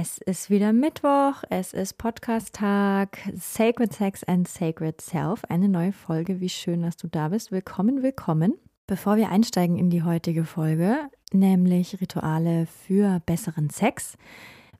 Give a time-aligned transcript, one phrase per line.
[0.00, 6.38] Es ist wieder Mittwoch, es ist Podcast-Tag, Sacred Sex and Sacred Self, eine neue Folge.
[6.38, 7.50] Wie schön, dass du da bist.
[7.50, 8.54] Willkommen, willkommen.
[8.86, 10.98] Bevor wir einsteigen in die heutige Folge,
[11.32, 14.16] nämlich Rituale für besseren Sex,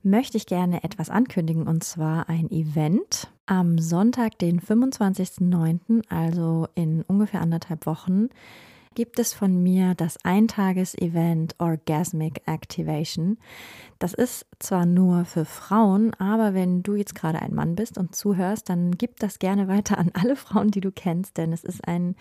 [0.05, 7.03] möchte ich gerne etwas ankündigen und zwar ein Event am Sonntag, den 25.09., also in
[7.03, 8.29] ungefähr anderthalb Wochen
[8.99, 13.39] gibt es von mir das Eintages-Event Orgasmic Activation.
[14.01, 18.17] Das ist zwar nur für Frauen, aber wenn du jetzt gerade ein Mann bist und
[18.17, 21.87] zuhörst, dann gib das gerne weiter an alle Frauen, die du kennst, denn es ist
[21.87, 22.17] ein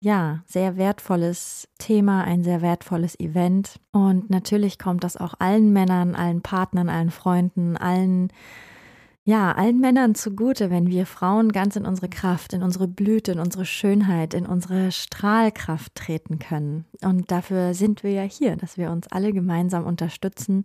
[0.00, 3.78] ja, sehr wertvolles Thema, ein sehr wertvolles Event.
[3.92, 8.32] Und natürlich kommt das auch allen Männern, allen Partnern, allen Freunden, allen
[9.26, 13.40] ja, allen Männern zugute, wenn wir Frauen ganz in unsere Kraft, in unsere Blüte, in
[13.40, 16.84] unsere Schönheit, in unsere Strahlkraft treten können.
[17.02, 20.62] Und dafür sind wir ja hier, dass wir uns alle gemeinsam unterstützen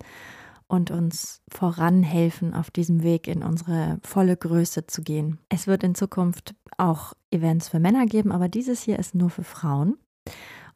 [0.67, 5.39] und uns voranhelfen, auf diesem Weg in unsere volle Größe zu gehen.
[5.49, 9.43] Es wird in Zukunft auch Events für Männer geben, aber dieses hier ist nur für
[9.43, 9.97] Frauen.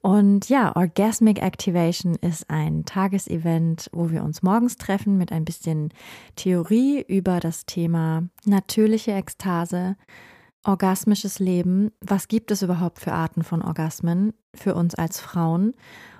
[0.05, 5.91] Und ja, Orgasmic Activation ist ein Tagesevent, wo wir uns morgens treffen mit ein bisschen
[6.35, 9.95] Theorie über das Thema natürliche Ekstase,
[10.63, 11.89] orgasmisches Leben.
[12.01, 15.73] Was gibt es überhaupt für Arten von Orgasmen für uns als Frauen?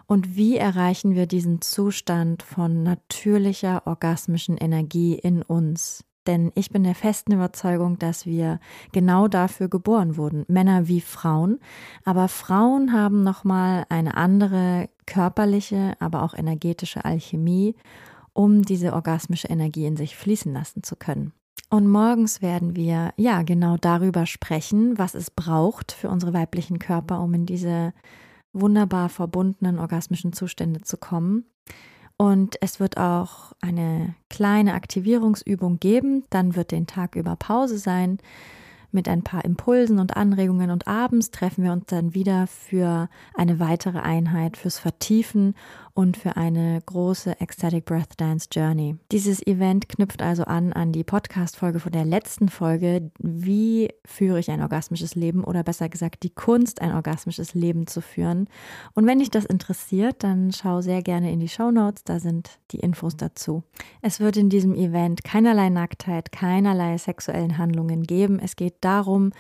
[0.08, 6.04] Und wie erreichen wir diesen Zustand von natürlicher orgasmischen Energie in uns?
[6.28, 8.60] Denn ich bin der festen Überzeugung, dass wir
[8.92, 11.60] genau dafür geboren wurden, Männer wie Frauen.
[12.04, 17.76] Aber Frauen haben nochmal eine andere körperliche, aber auch energetische Alchemie,
[18.34, 21.32] um diese orgasmische Energie in sich fließen lassen zu können.
[21.70, 27.22] Und morgens werden wir ja genau darüber sprechen, was es braucht für unsere weiblichen Körper,
[27.22, 27.94] um in diese
[28.54, 31.46] wunderbar verbundenen orgasmischen Zustände zu kommen.
[32.18, 36.24] Und es wird auch eine kleine Aktivierungsübung geben.
[36.30, 38.20] Dann wird den Tag über Pause sein
[38.96, 43.60] mit ein paar Impulsen und Anregungen und abends treffen wir uns dann wieder für eine
[43.60, 45.54] weitere Einheit, fürs Vertiefen
[45.96, 48.98] und für eine große Ecstatic Breath Dance Journey.
[49.14, 54.52] Dieses Event knüpft also an an die Podcast-Folge von der letzten Folge, wie führe ich
[54.52, 58.50] ein orgasmisches Leben oder besser gesagt die Kunst, ein orgasmisches Leben zu führen.
[58.94, 62.60] Und wenn dich das interessiert, dann schau sehr gerne in die Show Notes, da sind
[62.72, 63.64] die Infos dazu.
[64.02, 68.40] Es wird in diesem Event keinerlei Nacktheit, keinerlei sexuellen Handlungen geben.
[68.40, 69.32] Es geht darum,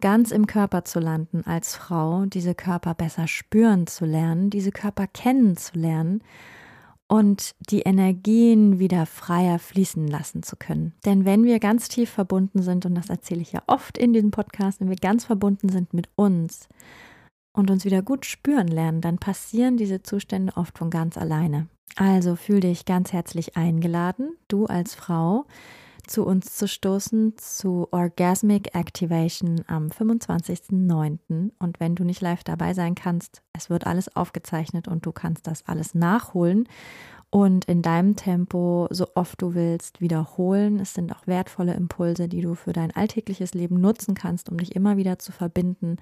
[0.00, 5.06] ganz im Körper zu landen als Frau, diese Körper besser spüren zu lernen, diese Körper
[5.06, 6.22] kennenzulernen
[7.06, 10.94] und die Energien wieder freier fließen lassen zu können.
[11.04, 14.30] Denn wenn wir ganz tief verbunden sind, und das erzähle ich ja oft in diesem
[14.30, 16.68] Podcast, wenn wir ganz verbunden sind mit uns
[17.52, 21.68] und uns wieder gut spüren lernen, dann passieren diese Zustände oft von ganz alleine.
[21.96, 25.44] Also fühl dich ganz herzlich eingeladen, du als Frau,
[26.06, 31.50] zu uns zu stoßen zu Orgasmic Activation am 25.09.
[31.58, 35.46] Und wenn du nicht live dabei sein kannst, es wird alles aufgezeichnet und du kannst
[35.46, 36.68] das alles nachholen
[37.30, 40.78] und in deinem Tempo so oft du willst wiederholen.
[40.78, 44.74] Es sind auch wertvolle Impulse, die du für dein alltägliches Leben nutzen kannst, um dich
[44.76, 45.96] immer wieder zu verbinden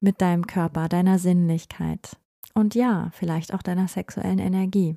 [0.00, 2.16] mit deinem Körper, deiner Sinnlichkeit
[2.56, 4.96] und ja, vielleicht auch deiner sexuellen Energie.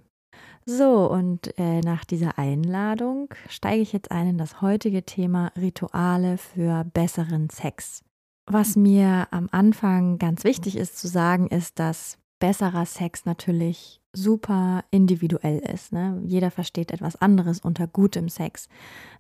[0.66, 6.38] So, und äh, nach dieser Einladung steige ich jetzt ein in das heutige Thema Rituale
[6.38, 8.04] für besseren Sex.
[8.46, 14.84] Was mir am Anfang ganz wichtig ist zu sagen, ist, dass besserer Sex natürlich super
[14.92, 15.92] individuell ist.
[15.92, 16.22] Ne?
[16.26, 18.68] Jeder versteht etwas anderes unter gutem Sex.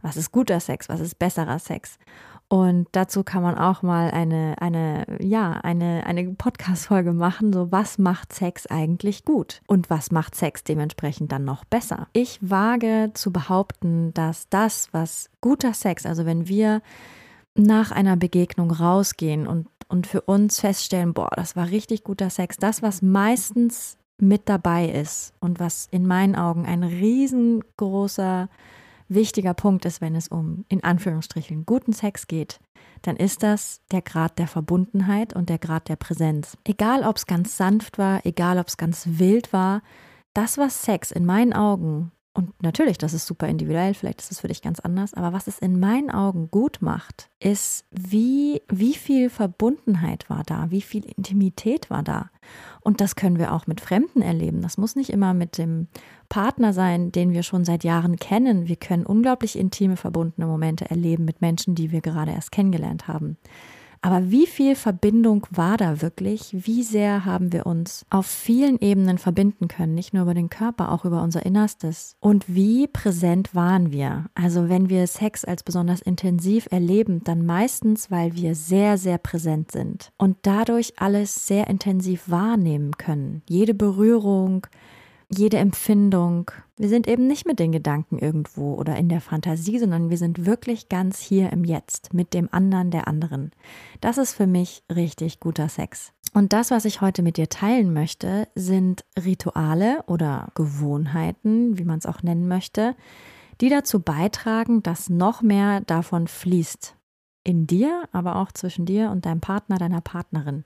[0.01, 0.89] Was ist guter Sex?
[0.89, 1.99] Was ist besserer Sex?
[2.51, 7.99] Und dazu kann man auch mal eine, eine, ja, eine, eine Podcast-Folge machen, so was
[7.99, 9.61] macht Sex eigentlich gut?
[9.67, 12.07] Und was macht Sex dementsprechend dann noch besser?
[12.11, 16.81] Ich wage zu behaupten, dass das, was guter Sex, also wenn wir
[17.53, 22.57] nach einer Begegnung rausgehen und, und für uns feststellen, boah, das war richtig guter Sex,
[22.57, 28.49] das, was meistens mit dabei ist und was in meinen Augen ein riesengroßer
[29.09, 32.59] wichtiger Punkt ist, wenn es um in Anführungsstrichen guten Sex geht,
[33.01, 36.57] dann ist das der Grad der Verbundenheit und der Grad der Präsenz.
[36.63, 39.81] Egal, ob es ganz sanft war, egal, ob es ganz wild war,
[40.33, 44.39] das, was Sex in meinen Augen und natürlich, das ist super individuell, vielleicht ist es
[44.39, 48.93] für dich ganz anders, aber was es in meinen Augen gut macht, ist, wie, wie
[48.93, 52.29] viel Verbundenheit war da, wie viel Intimität war da.
[52.81, 54.61] Und das können wir auch mit Fremden erleben.
[54.61, 55.87] Das muss nicht immer mit dem
[56.29, 58.67] Partner sein, den wir schon seit Jahren kennen.
[58.67, 63.37] Wir können unglaublich intime, verbundene Momente erleben mit Menschen, die wir gerade erst kennengelernt haben.
[64.01, 66.49] Aber wie viel Verbindung war da wirklich?
[66.51, 70.91] Wie sehr haben wir uns auf vielen Ebenen verbinden können, nicht nur über den Körper,
[70.91, 72.15] auch über unser Innerstes?
[72.19, 74.25] Und wie präsent waren wir?
[74.35, 79.71] Also wenn wir Sex als besonders intensiv erleben, dann meistens, weil wir sehr, sehr präsent
[79.71, 83.41] sind und dadurch alles sehr intensiv wahrnehmen können.
[83.47, 84.65] Jede Berührung,
[85.29, 86.51] jede Empfindung.
[86.77, 90.45] Wir sind eben nicht mit den Gedanken irgendwo oder in der Fantasie, sondern wir sind
[90.45, 93.51] wirklich ganz hier im Jetzt mit dem anderen der anderen.
[94.01, 96.13] Das ist für mich richtig guter Sex.
[96.33, 101.99] Und das, was ich heute mit dir teilen möchte, sind Rituale oder Gewohnheiten, wie man
[101.99, 102.95] es auch nennen möchte,
[103.61, 106.95] die dazu beitragen, dass noch mehr davon fließt
[107.43, 110.63] in dir, aber auch zwischen dir und deinem Partner, deiner Partnerin.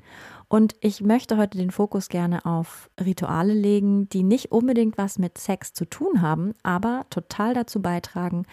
[0.47, 5.37] Und ich möchte heute den Fokus gerne auf Rituale legen, die nicht unbedingt was mit
[5.37, 8.45] Sex zu tun haben, aber total dazu beitragen,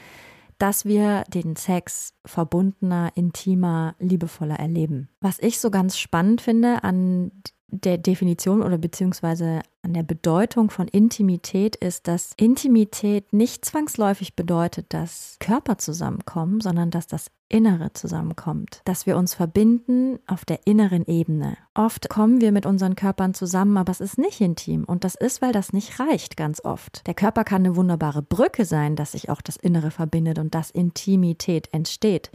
[0.59, 5.09] dass wir den Sex verbundener, intimer, liebevoller erleben.
[5.21, 7.33] Was ich so ganz spannend finde an
[7.71, 14.87] der Definition oder beziehungsweise an der Bedeutung von Intimität ist, dass Intimität nicht zwangsläufig bedeutet,
[14.93, 21.05] dass Körper zusammenkommen, sondern dass das Innere zusammenkommt, dass wir uns verbinden auf der inneren
[21.07, 21.57] Ebene.
[21.75, 25.43] Oft kommen wir mit unseren Körpern zusammen, aber es ist nicht intim und das ist,
[25.43, 27.07] weil das nicht reicht ganz oft.
[27.07, 30.71] Der Körper kann eine wunderbare Brücke sein, dass sich auch das Innere verbindet und dass
[30.71, 32.31] Intimität entsteht,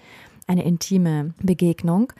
[0.48, 2.12] eine intime Begegnung.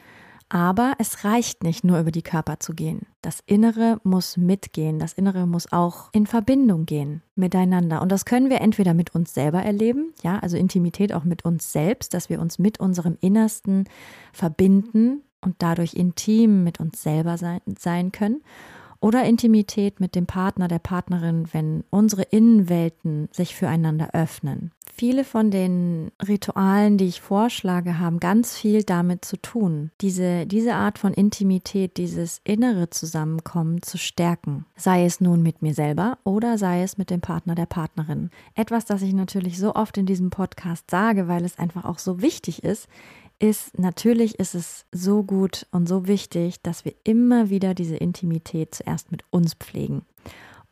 [0.48, 3.06] Aber es reicht nicht nur über die Körper zu gehen.
[3.20, 5.00] Das Innere muss mitgehen.
[5.00, 8.00] Das Innere muss auch in Verbindung gehen miteinander.
[8.00, 11.72] Und das können wir entweder mit uns selber erleben, ja, also Intimität auch mit uns
[11.72, 13.88] selbst, dass wir uns mit unserem Innersten
[14.32, 18.42] verbinden und dadurch intim mit uns selber sein, sein können
[19.06, 24.72] oder Intimität mit dem Partner, der Partnerin, wenn unsere Innenwelten sich füreinander öffnen.
[24.92, 30.74] Viele von den Ritualen, die ich vorschlage, haben ganz viel damit zu tun, diese, diese
[30.74, 34.64] Art von Intimität, dieses innere Zusammenkommen zu stärken.
[34.74, 38.30] Sei es nun mit mir selber oder sei es mit dem Partner, der Partnerin.
[38.56, 42.22] Etwas, das ich natürlich so oft in diesem Podcast sage, weil es einfach auch so
[42.22, 42.88] wichtig ist,
[43.38, 48.74] ist, natürlich ist es so gut und so wichtig, dass wir immer wieder diese Intimität
[48.74, 50.02] zuerst mit uns pflegen.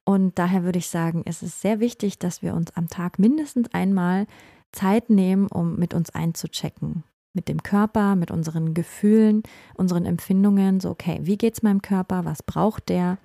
[0.05, 3.72] Und daher würde ich sagen, es ist sehr wichtig, dass wir uns am Tag mindestens
[3.72, 4.26] einmal
[4.72, 7.05] Zeit nehmen, um mit uns einzuchecken.
[7.32, 9.43] Mit dem Körper, mit unseren Gefühlen,
[9.75, 10.81] unseren Empfindungen.
[10.81, 12.25] So, okay, wie geht es meinem Körper?
[12.25, 13.19] Was braucht der?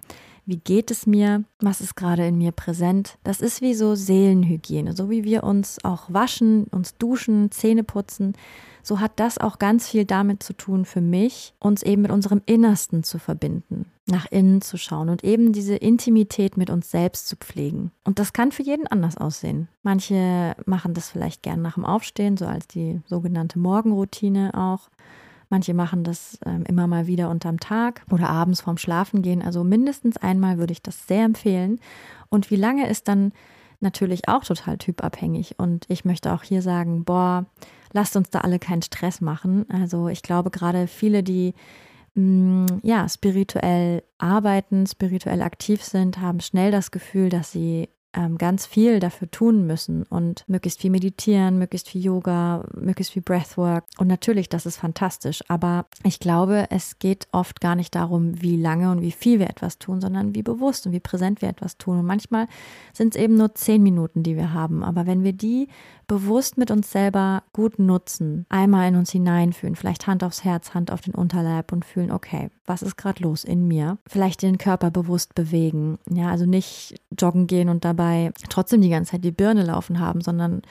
[0.46, 1.44] Wie geht es mir?
[1.60, 3.20] Was ist gerade in mir präsent?
[3.24, 4.96] Das ist wie so Seelenhygiene.
[4.96, 8.34] So wie wir uns auch waschen, uns duschen, Zähne putzen
[8.84, 12.42] so hat das auch ganz viel damit zu tun für mich, uns eben mit unserem
[12.46, 17.36] Innersten zu verbinden, nach innen zu schauen und eben diese Intimität mit uns selbst zu
[17.36, 17.92] pflegen.
[18.04, 19.68] Und das kann für jeden anders aussehen.
[19.84, 24.90] Manche machen das vielleicht gern nach dem Aufstehen, so als die sogenannte Morgenroutine auch.
[25.50, 29.42] Manche machen das ähm, immer mal wieder unterm Tag oder abends vorm Schlafengehen.
[29.42, 31.80] Also mindestens einmal würde ich das sehr empfehlen.
[32.30, 33.32] Und wie lange ist dann
[33.80, 35.56] natürlich auch total typabhängig.
[35.58, 37.46] Und ich möchte auch hier sagen, boah,
[37.94, 39.66] lasst uns da alle keinen Stress machen.
[39.70, 41.54] Also ich glaube gerade viele, die
[42.16, 47.90] mm, ja spirituell arbeiten, spirituell aktiv sind, haben schnell das Gefühl, dass sie
[48.38, 53.86] ganz viel dafür tun müssen und möglichst viel meditieren, möglichst viel Yoga, möglichst viel Breathwork.
[54.00, 55.44] Und natürlich, das ist fantastisch.
[55.48, 59.50] Aber ich glaube, es geht oft gar nicht darum, wie lange und wie viel wir
[59.50, 62.00] etwas tun, sondern wie bewusst und wie präsent wir etwas tun.
[62.00, 62.48] Und manchmal
[62.94, 64.84] sind es eben nur zehn Minuten, die wir haben.
[64.84, 65.68] Aber wenn wir die
[66.10, 70.92] bewusst mit uns selber gut nutzen, einmal in uns hineinfühlen, vielleicht Hand aufs Herz, Hand
[70.92, 74.00] auf den Unterleib und fühlen, okay, was ist gerade los in mir?
[74.08, 76.00] Vielleicht den Körper bewusst bewegen.
[76.10, 80.22] Ja, also nicht joggen gehen und dabei trotzdem die ganze Zeit die Birne laufen haben,
[80.22, 80.64] sondern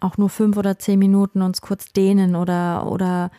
[0.00, 3.32] auch nur fünf oder zehn Minuten uns kurz dehnen oder, oder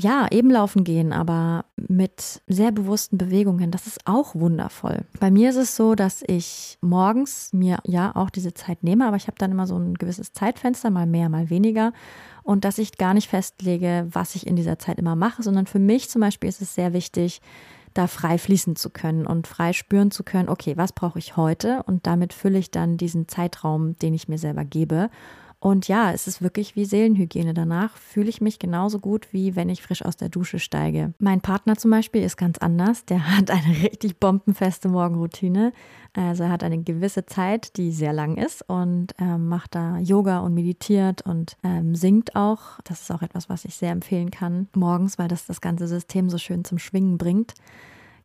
[0.00, 3.70] ja, eben laufen gehen, aber mit sehr bewussten Bewegungen.
[3.70, 5.04] Das ist auch wundervoll.
[5.18, 9.16] Bei mir ist es so, dass ich morgens mir ja auch diese Zeit nehme, aber
[9.16, 11.92] ich habe dann immer so ein gewisses Zeitfenster, mal mehr, mal weniger.
[12.42, 15.78] Und dass ich gar nicht festlege, was ich in dieser Zeit immer mache, sondern für
[15.78, 17.40] mich zum Beispiel ist es sehr wichtig,
[17.94, 21.82] da frei fließen zu können und frei spüren zu können, okay, was brauche ich heute?
[21.84, 25.10] Und damit fülle ich dann diesen Zeitraum, den ich mir selber gebe.
[25.60, 27.52] Und ja, es ist wirklich wie Seelenhygiene.
[27.52, 31.12] Danach fühle ich mich genauso gut, wie wenn ich frisch aus der Dusche steige.
[31.18, 33.04] Mein Partner zum Beispiel ist ganz anders.
[33.04, 35.72] Der hat eine richtig bombenfeste Morgenroutine.
[36.14, 40.40] Also er hat eine gewisse Zeit, die sehr lang ist und ähm, macht da Yoga
[40.40, 42.80] und meditiert und ähm, singt auch.
[42.84, 46.30] Das ist auch etwas, was ich sehr empfehlen kann morgens, weil das das ganze System
[46.30, 47.54] so schön zum Schwingen bringt.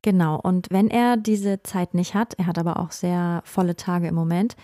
[0.02, 4.08] Genau, und wenn er diese Zeit nicht hat, er hat aber auch sehr volle Tage
[4.08, 4.56] im Moment,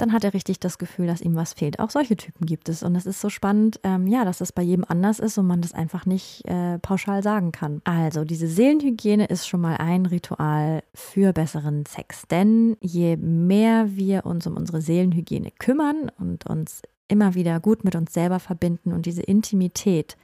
[0.00, 1.78] dann hat er richtig das Gefühl, dass ihm was fehlt.
[1.78, 2.82] Auch solche Typen gibt es.
[2.82, 5.60] Und es ist so spannend, ähm, ja, dass es bei jedem anders ist und man
[5.60, 7.80] das einfach nicht äh, pauschal sagen kann.
[7.84, 12.22] Also, diese Seelenhygiene ist schon mal ein Ritual für besseren Sex.
[12.30, 17.96] Denn je mehr wir uns um unsere Seelenhygiene kümmern und uns immer wieder gut mit
[17.96, 20.16] uns selber verbinden und diese Intimität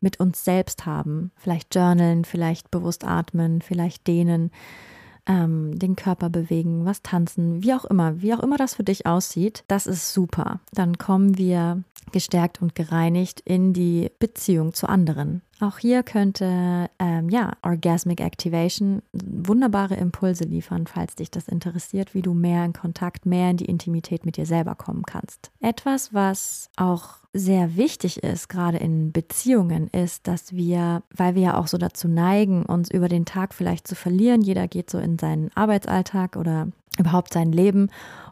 [0.00, 4.50] mit uns selbst haben, vielleicht journalen, vielleicht bewusst atmen, vielleicht dehnen,
[5.30, 9.06] ähm, den Körper bewegen, was tanzen, wie auch immer, wie auch immer das für dich
[9.06, 10.60] aussieht, das ist super.
[10.72, 15.42] Dann kommen wir gestärkt und gereinigt in die Beziehung zu anderen.
[15.60, 22.22] Auch hier könnte ähm, ja Orgasmic Activation wunderbare Impulse liefern, falls dich das interessiert, wie
[22.22, 25.52] du mehr in Kontakt, mehr in die Intimität mit dir selber kommen kannst.
[25.60, 31.58] Etwas, was auch sehr wichtig ist, gerade in Beziehungen, ist, dass wir, weil wir ja
[31.58, 35.18] auch so dazu neigen, uns über den Tag vielleicht zu verlieren, jeder geht so in
[35.18, 36.68] seinen Arbeitsalltag oder
[36.98, 37.88] überhaupt sein Leben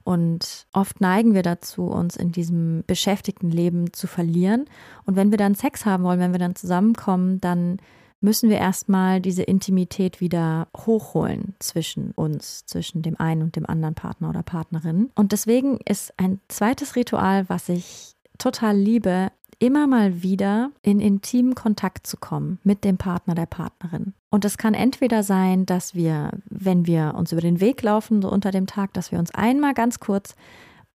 [0.08, 4.64] und oft neigen wir dazu, uns in diesem beschäftigten Leben zu verlieren.
[5.04, 7.76] Und wenn wir dann Sex haben wollen, wenn wir dann zusammenkommen, dann
[8.20, 13.94] müssen wir erstmal diese Intimität wieder hochholen zwischen uns, zwischen dem einen und dem anderen
[13.94, 15.10] Partner oder Partnerin.
[15.14, 21.54] Und deswegen ist ein zweites Ritual, was ich total liebe, immer mal wieder in intimen
[21.54, 24.14] Kontakt zu kommen mit dem Partner, der Partnerin.
[24.30, 28.30] Und es kann entweder sein, dass wir, wenn wir uns über den Weg laufen, so
[28.30, 30.36] unter dem Tag, dass wir uns einmal ganz kurz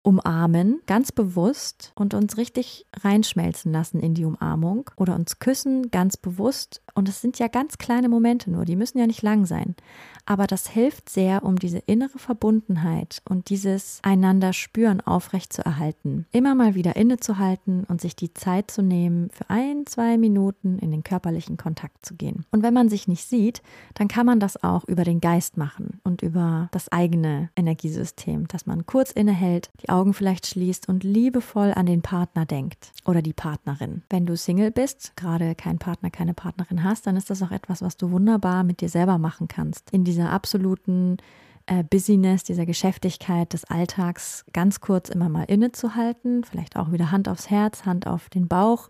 [0.03, 6.17] umarmen, ganz bewusst und uns richtig reinschmelzen lassen in die Umarmung oder uns küssen, ganz
[6.17, 6.81] bewusst.
[6.93, 9.75] Und es sind ja ganz kleine Momente nur, die müssen ja nicht lang sein.
[10.25, 16.25] Aber das hilft sehr, um diese innere Verbundenheit und dieses einander spüren aufrecht zu erhalten.
[16.31, 20.91] Immer mal wieder innezuhalten und sich die Zeit zu nehmen, für ein, zwei Minuten in
[20.91, 22.45] den körperlichen Kontakt zu gehen.
[22.51, 23.61] Und wenn man sich nicht sieht,
[23.95, 28.65] dann kann man das auch über den Geist machen und über das eigene Energiesystem, dass
[28.65, 33.33] man kurz innehält, die Augen vielleicht schließt und liebevoll an den Partner denkt oder die
[33.33, 34.01] Partnerin.
[34.09, 37.81] Wenn du Single bist, gerade kein Partner, keine Partnerin hast, dann ist das auch etwas,
[37.81, 39.91] was du wunderbar mit dir selber machen kannst.
[39.91, 41.17] In dieser absoluten
[41.67, 47.29] äh, Busyness, dieser Geschäftigkeit des Alltags ganz kurz immer mal innezuhalten, vielleicht auch wieder Hand
[47.29, 48.89] aufs Herz, Hand auf den Bauch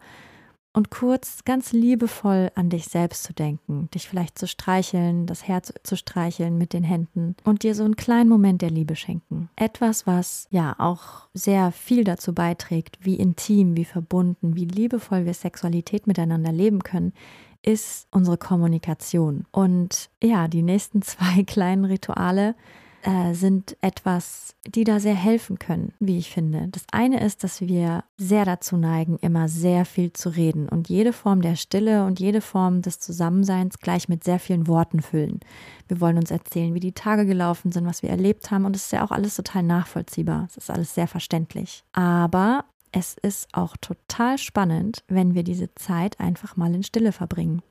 [0.74, 5.74] und kurz ganz liebevoll an dich selbst zu denken, dich vielleicht zu streicheln, das Herz
[5.84, 9.50] zu streicheln mit den Händen und dir so einen kleinen Moment der Liebe schenken.
[9.56, 15.34] Etwas, was ja auch sehr viel dazu beiträgt, wie intim, wie verbunden, wie liebevoll wir
[15.34, 17.14] Sexualität miteinander leben können,
[17.62, 19.46] ist unsere Kommunikation.
[19.52, 22.56] Und ja, die nächsten zwei kleinen Rituale
[23.04, 26.68] äh, sind etwas, die da sehr helfen können, wie ich finde.
[26.72, 31.14] Das eine ist, dass wir sehr dazu neigen, immer sehr viel zu reden und jede
[31.14, 35.40] Form der Stille und jede Form des Zusammenseins gleich mit sehr vielen Worten füllen.
[35.88, 38.86] Wir wollen uns erzählen, wie die Tage gelaufen sind, was wir erlebt haben und es
[38.86, 40.48] ist ja auch alles total nachvollziehbar.
[40.50, 41.84] Es ist alles sehr verständlich.
[41.92, 47.62] Aber es ist auch total spannend, wenn wir diese Zeit einfach mal in Stille verbringen.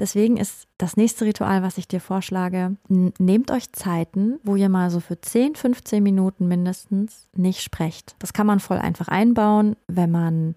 [0.00, 4.90] Deswegen ist das nächste Ritual, was ich dir vorschlage, nehmt euch Zeiten, wo ihr mal
[4.90, 8.16] so für 10, 15 Minuten mindestens nicht sprecht.
[8.18, 10.56] Das kann man voll einfach einbauen, wenn man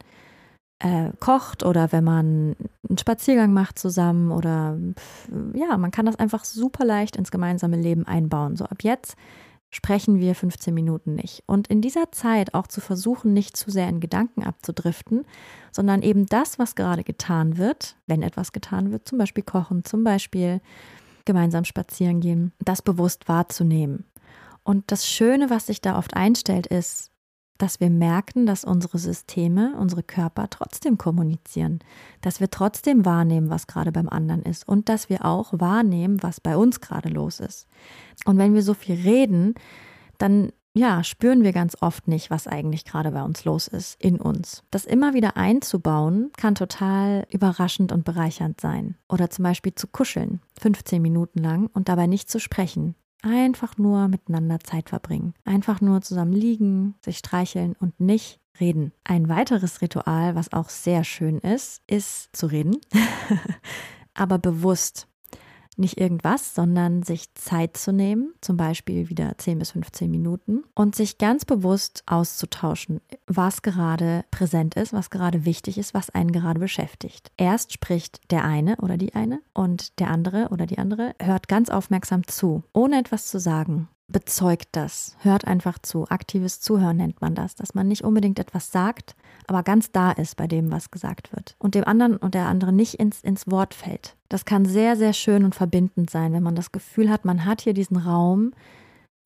[0.80, 2.56] äh, kocht oder wenn man
[2.88, 4.78] einen Spaziergang macht zusammen oder
[5.54, 8.56] ja, man kann das einfach super leicht ins gemeinsame Leben einbauen.
[8.56, 9.16] So ab jetzt
[9.78, 11.44] sprechen wir 15 Minuten nicht.
[11.46, 15.24] Und in dieser Zeit auch zu versuchen, nicht zu sehr in Gedanken abzudriften,
[15.72, 20.04] sondern eben das, was gerade getan wird, wenn etwas getan wird, zum Beispiel kochen, zum
[20.04, 20.62] Beispiel
[21.26, 24.06] gemeinsam spazieren gehen, das bewusst wahrzunehmen.
[24.64, 27.12] Und das Schöne, was sich da oft einstellt, ist,
[27.58, 31.80] dass wir merken, dass unsere Systeme, unsere Körper trotzdem kommunizieren,
[32.22, 36.40] dass wir trotzdem wahrnehmen, was gerade beim anderen ist und dass wir auch wahrnehmen, was
[36.40, 37.68] bei uns gerade los ist.
[38.26, 39.56] Und wenn wir so viel reden,
[40.18, 44.22] dann ja, spüren wir ganz oft nicht, was eigentlich gerade bei uns los ist, in
[44.22, 44.64] uns.
[44.70, 48.96] Das immer wieder einzubauen, kann total überraschend und bereichernd sein.
[49.10, 54.08] Oder zum Beispiel zu kuscheln, 15 Minuten lang und dabei nicht zu sprechen, Einfach nur
[54.08, 55.34] miteinander Zeit verbringen.
[55.44, 58.92] Einfach nur zusammen liegen, sich streicheln und nicht reden.
[59.04, 62.78] Ein weiteres Ritual, was auch sehr schön ist, ist zu reden,
[64.14, 65.08] aber bewusst.
[65.78, 70.96] Nicht irgendwas, sondern sich Zeit zu nehmen, zum Beispiel wieder 10 bis 15 Minuten und
[70.96, 76.60] sich ganz bewusst auszutauschen, was gerade präsent ist, was gerade wichtig ist, was einen gerade
[76.60, 77.32] beschäftigt.
[77.38, 81.70] Erst spricht der eine oder die eine und der andere oder die andere hört ganz
[81.70, 86.08] aufmerksam zu, ohne etwas zu sagen bezeugt das, hört einfach zu.
[86.08, 89.16] Aktives Zuhören nennt man das, dass man nicht unbedingt etwas sagt,
[89.48, 91.56] aber ganz da ist bei dem, was gesagt wird.
[91.60, 94.16] Und dem anderen und der anderen nicht ins, ins Wort fällt.
[94.30, 97.62] Das kann sehr, sehr schön und verbindend sein, wenn man das Gefühl hat, man hat
[97.62, 98.54] hier diesen Raum,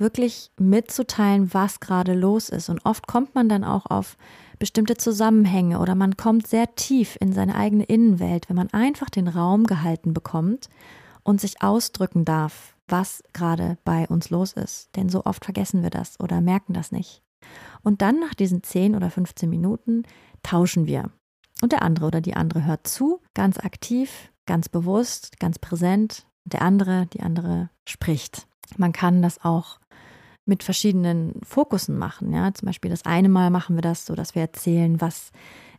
[0.02, 2.70] wirklich mitzuteilen, was gerade los ist.
[2.70, 4.18] Und oft kommt man dann auch auf
[4.60, 9.28] bestimmte Zusammenhänge oder man kommt sehr tief in seine eigene Innenwelt, wenn man einfach den
[9.28, 10.70] Raum gehalten bekommt
[11.24, 14.96] und sich ausdrücken darf, was gerade bei uns los ist.
[14.96, 17.22] Denn so oft vergessen wir das oder merken das nicht.
[17.84, 20.04] Und dann nach diesen 10 oder 15 Minuten
[20.44, 21.12] tauschen wir.
[21.62, 26.28] Und der andere oder die andere hört zu, ganz aktiv, ganz bewusst, ganz präsent.
[26.44, 28.48] Der andere, die andere spricht.
[28.78, 29.80] Man kann das auch
[30.46, 32.34] mit verschiedenen Fokussen machen.
[32.34, 35.32] Ja, zum Beispiel das eine Mal machen wir das so, dass wir erzählen, was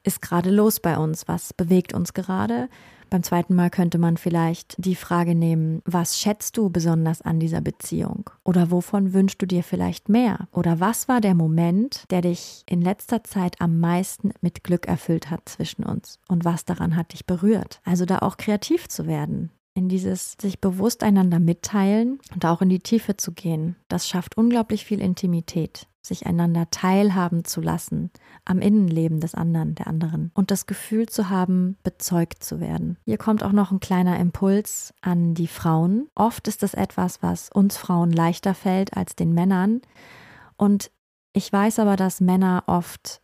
[0.05, 2.69] ist gerade los bei uns, was bewegt uns gerade.
[3.13, 7.61] Beim zweiten Mal könnte man vielleicht die Frage nehmen, was schätzt du besonders an dieser
[7.61, 8.31] Beziehung?
[8.43, 10.49] Oder wovon wünschst du dir vielleicht mehr?
[10.51, 15.29] Oder was war der Moment, der dich in letzter Zeit am meisten mit Glück erfüllt
[15.31, 16.21] hat zwischen uns?
[16.27, 17.83] Und was daran hat dich berührt?
[17.85, 22.69] Also da auch kreativ zu werden in dieses sich bewusst einander mitteilen und auch in
[22.69, 23.77] die Tiefe zu gehen.
[23.89, 28.11] Das schafft unglaublich viel Intimität sich einander teilhaben zu lassen
[28.45, 32.99] am Innenleben des anderen, der anderen und das Gefühl zu haben, bezeugt zu werden.
[33.05, 36.09] Hier kommt auch noch ein kleiner Impuls an die Frauen.
[36.15, 39.81] Oft ist das etwas, was uns Frauen leichter fällt als den Männern.
[40.57, 40.91] Und
[41.33, 43.23] ich weiß aber, dass Männer oft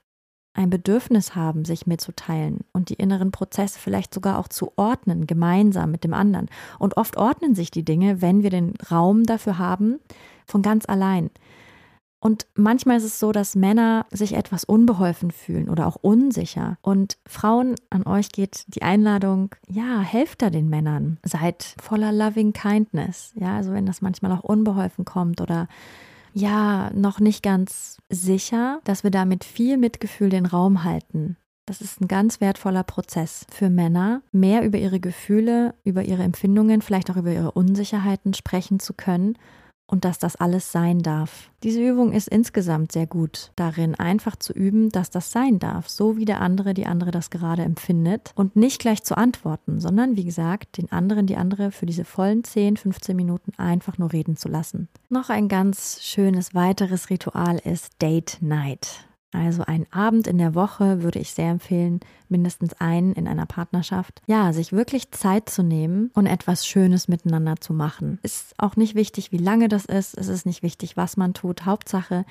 [0.55, 5.93] ein Bedürfnis haben, sich mitzuteilen und die inneren Prozesse vielleicht sogar auch zu ordnen, gemeinsam
[5.93, 6.49] mit dem anderen.
[6.81, 10.01] Und oft ordnen sich die Dinge, wenn wir den Raum dafür haben,
[10.47, 11.31] von ganz allein.
[12.21, 16.77] Und manchmal ist es so, dass Männer sich etwas unbeholfen fühlen oder auch unsicher.
[16.83, 21.19] Und Frauen, an euch geht die Einladung, ja, helft da den Männern.
[21.25, 23.33] Seid voller loving kindness.
[23.37, 25.69] Ja, also wenn das manchmal auch unbeholfen kommt oder
[26.35, 31.37] ja, noch nicht ganz sicher, dass wir da mit viel Mitgefühl den Raum halten.
[31.66, 36.81] Das ist ein ganz wertvoller Prozess für Männer, mehr über ihre Gefühle, über ihre Empfindungen,
[36.81, 39.37] vielleicht auch über ihre Unsicherheiten sprechen zu können
[39.88, 41.51] und dass das alles sein darf.
[41.64, 46.16] Diese Übung ist insgesamt sehr gut darin, einfach zu üben, dass das sein darf, so
[46.16, 50.24] wie der andere, die andere das gerade empfindet und nicht gleich zu antworten, sondern wie
[50.24, 54.48] gesagt, den anderen, die andere für diese vollen 10, 15 Minuten einfach nur reden zu
[54.48, 54.88] lassen.
[55.09, 59.08] Noch ein ganz schönes weiteres Ritual ist Date Night.
[59.33, 64.23] Also ein Abend in der Woche würde ich sehr empfehlen, mindestens einen in einer Partnerschaft.
[64.27, 68.19] Ja, sich wirklich Zeit zu nehmen und etwas Schönes miteinander zu machen.
[68.23, 70.17] Ist auch nicht wichtig, wie lange das ist.
[70.17, 71.67] Es ist nicht wichtig, was man tut.
[71.67, 72.25] Hauptsache,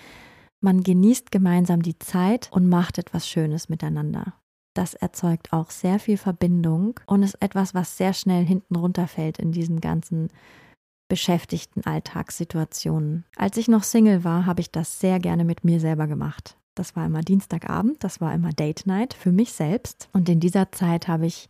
[0.60, 4.34] man genießt gemeinsam die Zeit und macht etwas Schönes miteinander.
[4.74, 9.52] Das erzeugt auch sehr viel Verbindung und ist etwas, was sehr schnell hinten runterfällt in
[9.52, 10.30] diesen ganzen
[11.08, 13.26] beschäftigten Alltagssituationen.
[13.36, 16.57] Als ich noch Single war, habe ich das sehr gerne mit mir selber gemacht.
[16.78, 20.10] Das war immer Dienstagabend, das war immer Date Night für mich selbst.
[20.14, 21.50] Und in dieser Zeit habe ich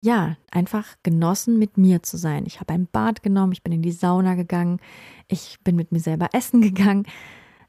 [0.00, 2.44] ja einfach genossen, mit mir zu sein.
[2.46, 4.80] Ich habe ein Bad genommen, ich bin in die Sauna gegangen,
[5.28, 7.04] ich bin mit mir selber essen gegangen.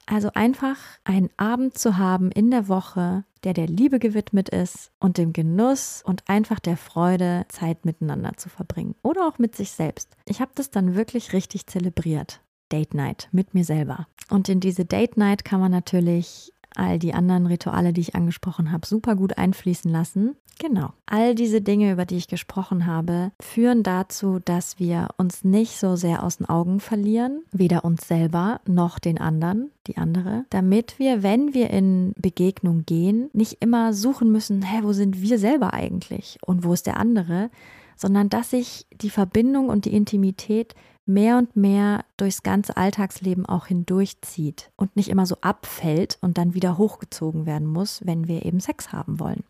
[0.05, 5.17] Also einfach einen Abend zu haben in der Woche, der der Liebe gewidmet ist und
[5.17, 10.15] dem Genuss und einfach der Freude, Zeit miteinander zu verbringen oder auch mit sich selbst.
[10.25, 12.41] Ich habe das dann wirklich richtig zelebriert.
[12.71, 14.07] Date Night mit mir selber.
[14.29, 18.71] Und in diese Date Night kann man natürlich all die anderen Rituale, die ich angesprochen
[18.71, 20.35] habe, super gut einfließen lassen.
[20.59, 20.93] Genau.
[21.05, 25.95] All diese Dinge, über die ich gesprochen habe, führen dazu, dass wir uns nicht so
[25.95, 31.23] sehr aus den Augen verlieren, weder uns selber noch den anderen, die andere, damit wir,
[31.23, 36.37] wenn wir in Begegnung gehen, nicht immer suchen müssen, hä, wo sind wir selber eigentlich
[36.45, 37.49] und wo ist der andere,
[37.95, 43.67] sondern dass sich die Verbindung und die Intimität mehr und mehr durchs ganze Alltagsleben auch
[43.67, 48.59] hindurchzieht und nicht immer so abfällt und dann wieder hochgezogen werden muss, wenn wir eben
[48.59, 49.43] Sex haben wollen.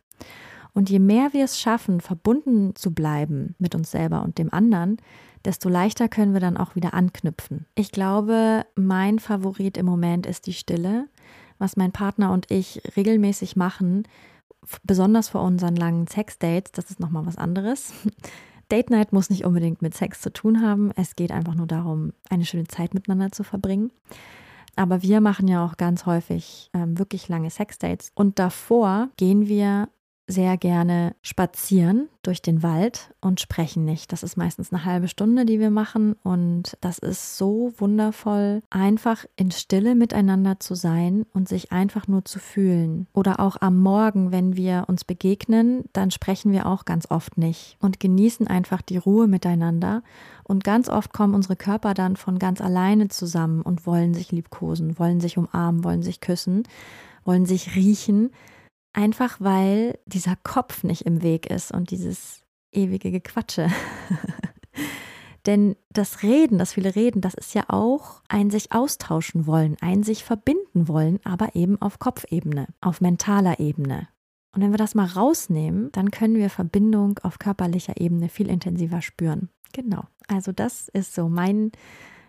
[0.73, 4.97] Und je mehr wir es schaffen, verbunden zu bleiben mit uns selber und dem anderen,
[5.45, 7.67] desto leichter können wir dann auch wieder anknüpfen.
[7.75, 11.07] Ich glaube, mein Favorit im Moment ist die Stille,
[11.59, 14.07] was mein Partner und ich regelmäßig machen,
[14.83, 17.93] besonders vor unseren langen Sexdates, das ist nochmal was anderes.
[18.73, 20.89] Date Night muss nicht unbedingt mit Sex zu tun haben.
[20.95, 23.91] Es geht einfach nur darum, eine schöne Zeit miteinander zu verbringen.
[24.75, 28.11] Aber wir machen ja auch ganz häufig ähm, wirklich lange Sexdates.
[28.15, 29.89] Und davor gehen wir
[30.25, 34.13] sehr gerne spazieren durch den Wald und sprechen nicht.
[34.13, 39.25] Das ist meistens eine halbe Stunde, die wir machen und das ist so wundervoll, einfach
[39.35, 43.07] in Stille miteinander zu sein und sich einfach nur zu fühlen.
[43.11, 47.75] Oder auch am Morgen, wenn wir uns begegnen, dann sprechen wir auch ganz oft nicht
[47.81, 50.03] und genießen einfach die Ruhe miteinander.
[50.45, 54.97] Und ganz oft kommen unsere Körper dann von ganz alleine zusammen und wollen sich liebkosen,
[54.97, 56.63] wollen sich umarmen, wollen sich küssen,
[57.25, 58.31] wollen sich riechen
[58.93, 63.69] Einfach weil dieser Kopf nicht im Weg ist und dieses ewige Gequatsche.
[65.45, 70.03] Denn das Reden, das viele reden, das ist ja auch ein sich austauschen wollen, ein
[70.03, 74.07] sich verbinden wollen, aber eben auf Kopfebene, auf mentaler Ebene.
[74.53, 79.01] Und wenn wir das mal rausnehmen, dann können wir Verbindung auf körperlicher Ebene viel intensiver
[79.01, 79.49] spüren.
[79.73, 80.03] Genau.
[80.27, 81.71] Also das ist so mein,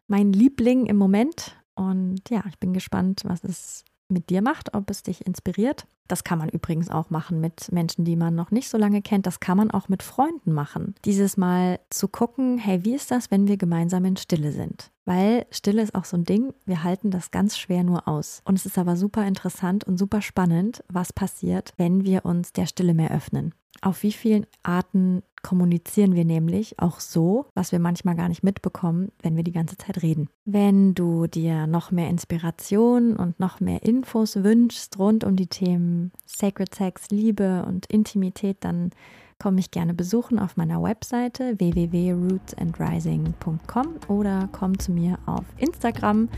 [0.09, 1.57] mein Liebling im Moment.
[1.75, 5.87] Und ja, ich bin gespannt, was es mit dir macht, ob es dich inspiriert.
[6.07, 9.27] Das kann man übrigens auch machen mit Menschen, die man noch nicht so lange kennt.
[9.27, 10.95] Das kann man auch mit Freunden machen.
[11.05, 14.91] Dieses Mal zu gucken, hey, wie ist das, wenn wir gemeinsam in Stille sind?
[15.07, 18.43] Weil Stille ist auch so ein Ding, wir halten das ganz schwer nur aus.
[18.45, 22.67] Und es ist aber super interessant und super spannend, was passiert, wenn wir uns der
[22.67, 23.55] Stille mehr öffnen.
[23.81, 29.13] Auf wie vielen Arten kommunizieren wir nämlich auch so, was wir manchmal gar nicht mitbekommen,
[29.23, 30.29] wenn wir die ganze Zeit reden.
[30.45, 36.11] Wenn du dir noch mehr Inspiration und noch mehr Infos wünschst rund um die Themen
[36.27, 38.91] Sacred Sex, Liebe und Intimität, dann
[39.39, 46.31] komm mich gerne besuchen auf meiner Webseite www.rootsandrising.com oder komm zu mir auf Instagram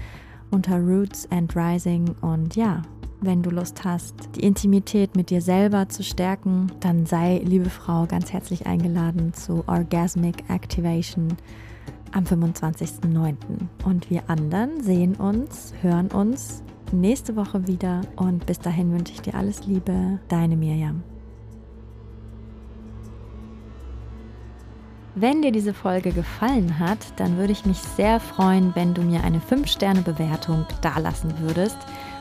[0.51, 2.83] unter Roots and Rising und ja,
[3.21, 8.07] wenn du Lust hast, die Intimität mit dir selber zu stärken, dann sei, liebe Frau,
[8.07, 11.37] ganz herzlich eingeladen zu Orgasmic Activation
[12.13, 13.35] am 25.09.
[13.85, 18.03] Und wir anderen sehen uns, hören uns nächste Woche wieder.
[18.17, 21.03] Und bis dahin wünsche ich dir alles Liebe, deine Mirjam.
[25.19, 29.25] Wenn dir diese Folge gefallen hat, dann würde ich mich sehr freuen, wenn du mir
[29.25, 31.79] eine 5-Sterne-Bewertung dalassen würdest.